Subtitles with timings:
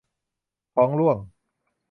[0.73, 1.17] ท้องร่วง